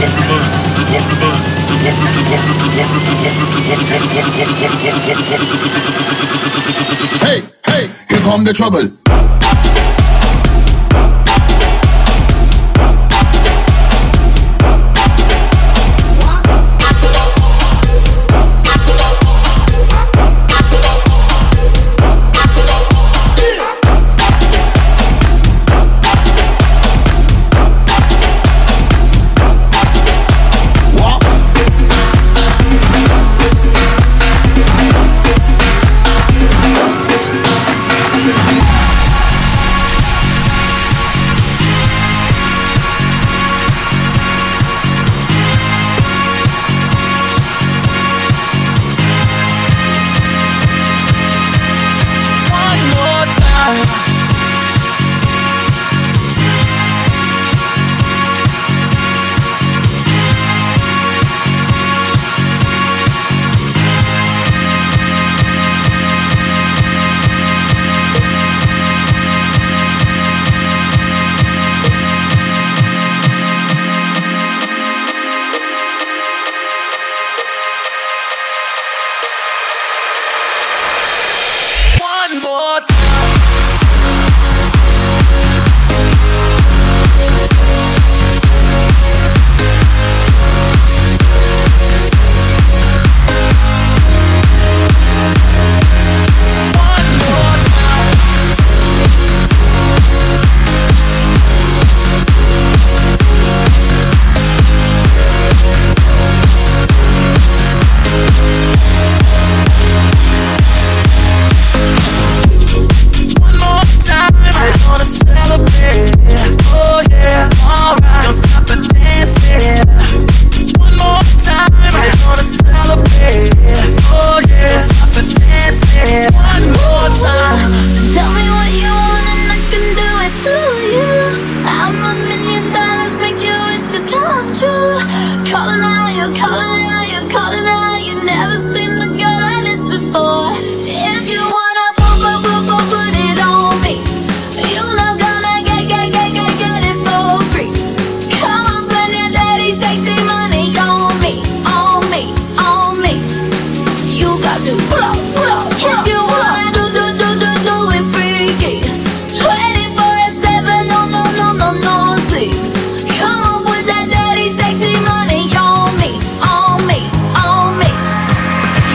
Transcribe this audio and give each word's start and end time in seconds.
Hey, 0.00 0.08
hey, 7.66 7.90
here 8.08 8.20
come 8.20 8.44
the 8.44 8.54
trouble. 8.54 8.88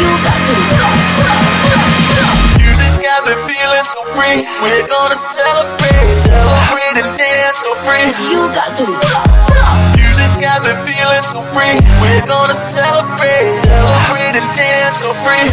you 0.00 0.10
got 0.22 0.40
to 0.48 0.54
got 3.04 3.20
me 3.28 3.36
feeling 3.46 3.84
so 3.84 4.00
free. 4.16 4.42
We're 4.64 4.88
gonna 4.88 5.14
celebrate, 5.14 6.10
celebrate 6.10 6.96
and 7.04 7.12
dance 7.20 7.60
so 7.60 7.70
free. 7.84 8.08
You 8.32 8.48
got 8.50 8.72
to 8.80 8.86
You 9.94 10.08
just 10.16 10.40
got 10.40 10.64
me 10.64 10.72
feeling 10.88 11.22
so 11.22 11.44
free. 11.52 11.78
We're 12.00 12.26
gonna 12.26 12.56
celebrate, 12.56 13.52
celebrate 13.52 14.34
and 14.40 14.48
dance 14.56 15.04
so 15.04 15.12
free. 15.22 15.46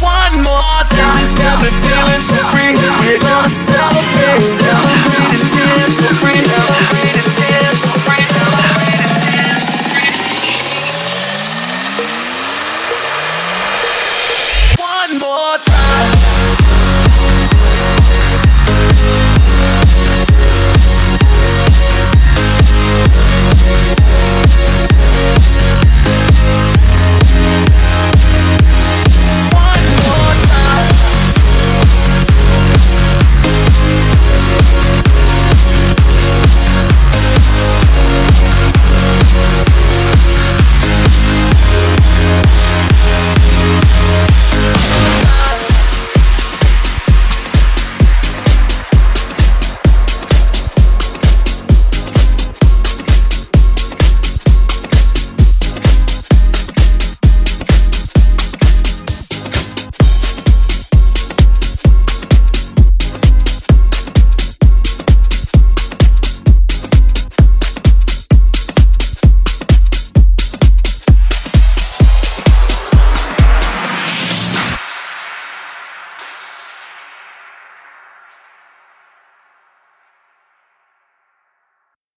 One 0.00 0.34
more 0.40 0.80
time, 0.86 1.18
it's 1.20 1.34
got 1.34 1.60
me 1.60 1.68
feeling 1.82 2.22
so 2.22 2.40
free. 2.54 2.72
We're 3.04 3.20
gonna 3.20 3.50
celebrate. 3.50 4.61